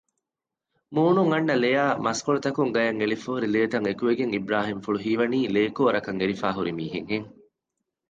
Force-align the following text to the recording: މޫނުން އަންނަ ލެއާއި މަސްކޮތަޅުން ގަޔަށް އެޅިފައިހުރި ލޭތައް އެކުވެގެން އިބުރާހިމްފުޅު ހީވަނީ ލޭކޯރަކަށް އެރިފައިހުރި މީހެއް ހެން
މޫނުން 0.95 1.31
އަންނަ 1.33 1.55
ލެއާއި 1.63 1.95
މަސްކޮތަޅުން 2.05 2.71
ގަޔަށް 2.75 2.99
އެޅިފައިހުރި 2.99 3.47
ލޭތައް 3.55 3.85
އެކުވެގެން 3.87 4.33
އިބުރާހިމްފުޅު 4.33 4.97
ހީވަނީ 5.05 5.39
ލޭކޯރަކަށް 5.55 6.19
އެރިފައިހުރި 6.21 6.71
މީހެއް 6.79 7.09
ހެން 7.11 7.29